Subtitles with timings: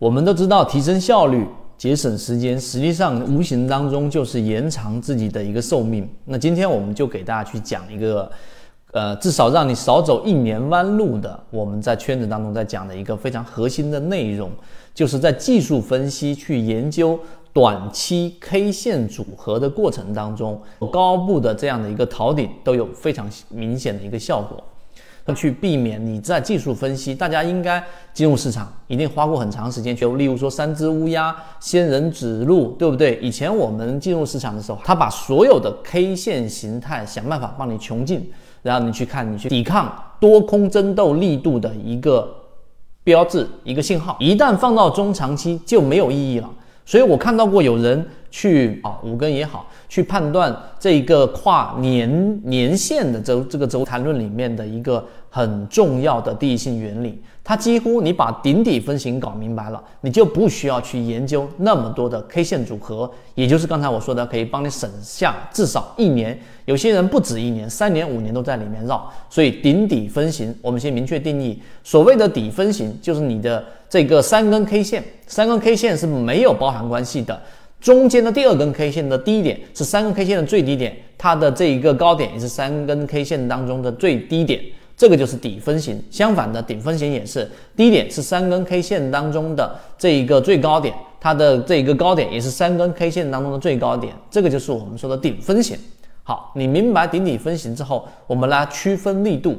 [0.00, 1.46] 我们都知道，提升效率、
[1.76, 6.08] 节省时间，实际上无形当中就是延长自己的一个寿命。
[6.24, 8.32] 那今天我们就给大家去讲一个，
[8.92, 14.50] 呃，至少让你少走一年弯路的，我们在圈子当中在讲的一个非常核心的内容，
[14.94, 17.20] 就是在技术分析去研究
[17.52, 20.58] 短期 K 线组合的过程当中，
[20.90, 24.64] 高部的这样的一个逃顶都有非常明显的一个效果。
[25.34, 33.18] 去避免你在技术分析，大家应该进入市场一定花过很长时间，就例如说三只乌鸦、仙人指路，对不对？
[33.22, 38.30] 以前我们进入市场的时候，他把所有的 K 线形态想办法帮你穷尽，
[38.62, 42.28] 然后你去看，你去抵抗多空争斗力度的一个
[43.02, 46.50] 标志、一个信号，一旦放到中长期就没有意义了。
[46.84, 49.66] 所以我看到过有人去啊五根也好。
[49.88, 69.10] 去判断这一个跨年年限的周这个周谈论里面的一个很重要的第一性原理，它几乎你把顶底分型搞明白了，你就不需要去研究那么多的 K 线组合，也就是刚才我说的，可以帮你省下至少一年，有些人不止一年，三年五年都在里面绕。
[69.28, 77.40] 所以顶底分型，我们先明确定义，所谓的底分型就是你的这个三根 K 线，三根 K 线是没有包含关系的。
[77.80, 84.60] 中间的第二根 K 线的低点是三根 K 线的最低点，它的这一个高点也是三根 K 线当中的最低点，
[84.96, 86.02] 这个就是底分型。
[86.10, 95.78] 相反的，顶分型也是低点是三根 K 线当中的这一个最高点，它的这一个高点也是三根 K 线当中的最高点，这个就是我们说的顶分型。
[96.22, 99.56] 好，你明白顶底分型之后，我们来区分力度。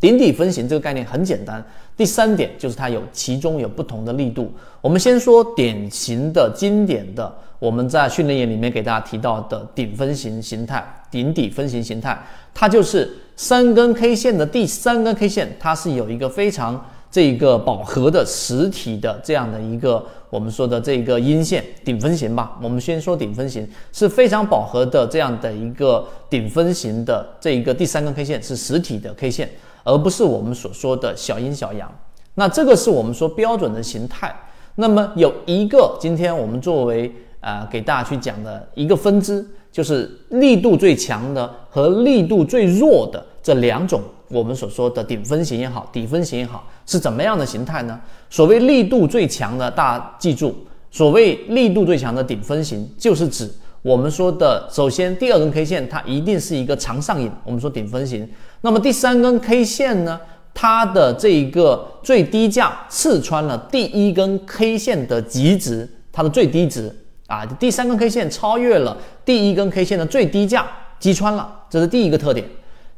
[0.00, 1.64] 顶底分型这个概念很简单，
[1.96, 4.52] 第三点就是它有其中有不同的力度。
[4.80, 12.16] 我们先说典型的、经典的，我们在训练营里面给大家提到的顶分型形态、顶底分型形态，
[12.54, 22.56] 它就是三根 K 线的第三根 K 线，它是有一个非常这个饱和的实体的这样的一个我们说的这个阴线顶分型吧。
[22.62, 29.50] 我们先说顶分型是非常饱和的这样的一个顶分型的这一个第三根 K 线是实体的 K 线。
[29.84, 31.90] 而不是我们所说的小阴小阳，
[32.34, 34.34] 那这个是我们说标准的形态。
[34.76, 48.00] 那么有一个，今天我们作为啊给大家去讲的一个分支，就是力度最强的和力度最弱的这两种，我们所说的顶分型也好，底分型也好，是怎么样的形态呢？
[48.30, 50.54] 所谓力度最强的，大家记住，
[50.90, 53.50] 所谓力度最强的顶分型，就是指。
[53.82, 58.28] 我们说的，首先第二根 K 线它一定是一个长上影，我们说顶分型。
[58.62, 60.20] 那么第三根 K 线呢，
[60.52, 66.94] 它的这一个最低价刺穿了第一根 K 线的极值，它的最低值
[67.28, 70.66] 啊，第三根 K 线超越了第一根 K 线的最低价，
[70.98, 72.44] 击穿了，这是第一个特点。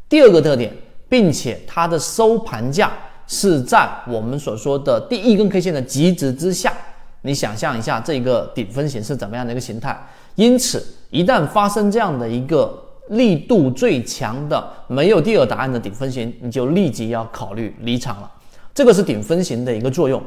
[0.09, 0.73] 第二个特点，
[1.09, 2.91] 并且它的收盘价
[3.27, 6.73] 是在我们所说的第一根 K 线的极值之下。
[7.23, 9.95] 你想象一下，这个顶分型是怎么样的一个形态？
[10.35, 12.77] 因此，一旦发生这样的一个
[13.09, 18.31] 力度最强的、没有第二答案的顶分型，你就立即要考虑离场了。
[18.73, 20.23] 这个是顶分型的一个作用。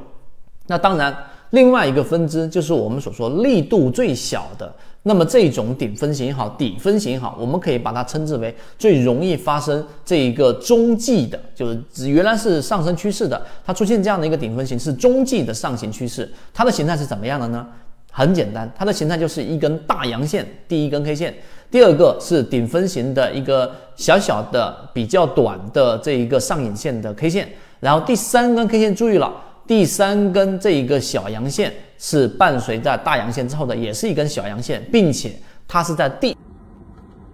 [0.67, 1.15] 那当然，
[1.51, 4.73] 另外一个分支就是我们所说力度最小的。
[5.05, 16.31] 那么这种顶分型也好，底分型也好，我们可以把它称之为最容易发生这一个中继的，就是原来是上升趋势的，它出现这样的一个顶分型是中继的上行趋势。
[16.53, 17.67] 它的形态是怎么样的呢？
[18.15, 21.33] 很简单，它的形态就是一根大阳线，第一根 K 线，
[21.71, 29.33] 第二个是顶分型的一个小小的、比较短的这一个上影线的 K 线，然后第三根 K 线，注意了。
[29.65, 35.33] 第三根这一个小阳线是伴随在大阳线之后的，也是一根小阳线，并且
[35.67, 36.37] 它是在第。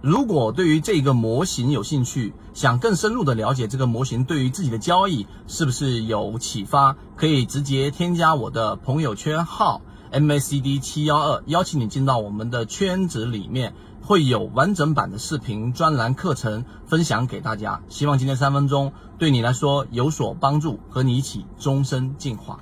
[0.00, 9.82] 如果对于这个模型有兴趣，想更深入的了解这个模型对于自己的交易是不是有启发，可以直接添加我的朋友圈号
[10.12, 13.72] MACD 七幺二，邀请你进到我们的圈子里面。
[14.02, 22.58] 会有完整版的视频专栏课程分享给大家，希望今天三分钟对你来说有所帮助，和你一起终身进化。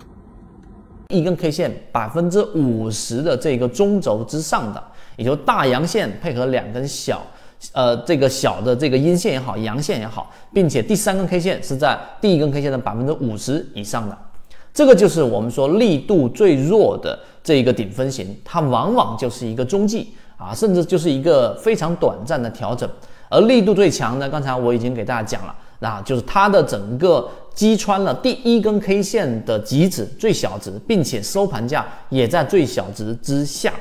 [1.08, 4.84] 一根 K 线百分之五十的这个中轴之上的，
[5.17, 7.22] 也就大阳线配合两根小，
[7.72, 14.19] 呃，这个小的这个阴线也好，阳线也好，并且第三根 K 线是在第一根 K 线的百分之五十以上的，
[14.78, 20.14] 这个就是我们说力度最弱的这一个顶分型，它往往就是一个中继。
[20.36, 22.88] 啊，甚至就是一个非常短暂的调整，
[23.28, 33.72] 而力度最强呢，刚才我已经给大家讲了，那就是它的整个击穿了第一根 K 线的极值最小值，并且收盘价也在最小值之下。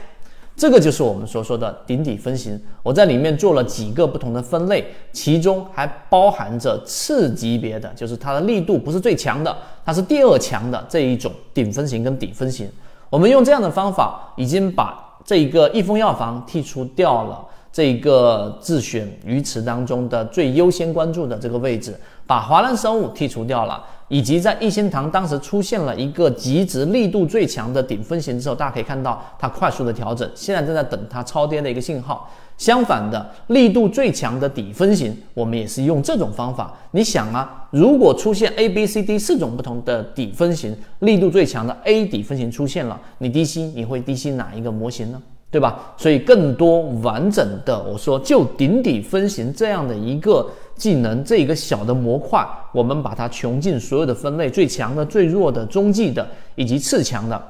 [0.57, 2.59] 这个就是我们所说的顶底分型。
[2.81, 4.83] 我在里面做了几个不同的分类，
[5.13, 9.55] 其中还包含着次级别的，就是它的力度不是最强的，
[9.85, 12.67] 它是第二强的这一种顶分型跟底分型。
[13.11, 17.45] 我们用这样的方法，已经把这一个益丰药房剔除掉了。
[17.77, 21.95] 这个自选鱼池当中的最优先关注的这个位置，
[22.25, 32.27] 把华南生物剔除掉了，以及在一心堂当时出现了一个极值力度最强的顶分型之后，大家可以看到它快速的调整，现在正在等它超跌的一个信号。
[32.57, 36.75] 相反的，力度最强的底分型，我们也是用这种方法。
[36.89, 45.21] 你想啊，如果出现 A、B、C、D 四种不同的底分型，力度最强的 A 底分型出现了，你低吸你会低吸哪一个模型呢？
[45.49, 45.93] 对吧？
[45.95, 57.41] 所以更多完整的，我说就顶底分型这样的一个技能，这一个小的模块，我们把它穷尽所有的分类，最强的、最弱的、中继的以及次强的。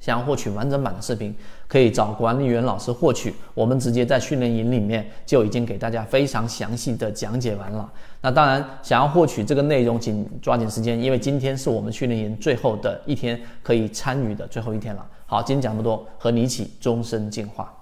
[0.00, 1.34] 想要获取完整版的视频，
[1.68, 3.34] 可以找管理员老师获取。
[3.54, 7.92] 我们直接在训练营里面就已经给大家非常详细的讲解完了。
[8.22, 15.06] 那当然，想要获取这个内容，请抓紧时间，因为今天是我们训练营最后的一天，可以参与的最后一天了。
[15.26, 17.72] 好，今天讲这么多，和你一起终身进化。